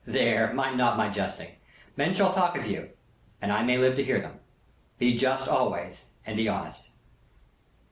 There, 0.03 0.51
mind 0.51 0.79
not 0.79 0.97
my 0.97 1.09
jesting. 1.09 1.49
Men 1.95 2.15
shall 2.15 2.33
talk 2.33 2.57
of 2.57 2.65
you; 2.65 2.89
and 3.39 3.53
I 3.53 3.61
may 3.61 3.77
live 3.77 3.95
to 3.97 4.03
hear 4.03 4.19
them. 4.19 4.39
Be 4.97 5.15
just 5.15 5.47
always; 5.47 6.05
and 6.25 6.35
be 6.35 6.49
honest." 6.49 6.89